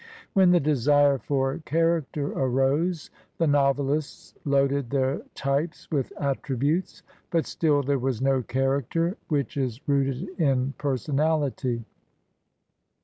When 0.33 0.49
the 0.49 0.59
desire 0.59 1.19
for 1.19 1.59
character 1.59 2.31
arose, 2.31 3.11
the 3.37 3.45
novelists 3.45 4.33
loaded 4.45 4.89
their 4.89 5.21
types 5.35 5.91
with 5.91 6.11
attributes; 6.19 7.03
but 7.29 7.45
still 7.45 7.83
there 7.83 7.99
was 7.99 8.19
no 8.19 8.41
character, 8.41 9.15
which 9.27 9.57
is 9.57 9.79
rooted 9.87 10.27
in 10.39 10.73
personaUty. 10.79 11.83